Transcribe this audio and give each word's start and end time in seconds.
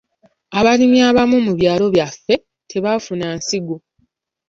Abalimi 0.59 0.99
abamu 1.09 1.37
mu 1.45 1.51
byalo 1.57 1.85
byaffe 1.93 2.33
tebaafuna 2.69 3.25
nsigo. 3.37 3.75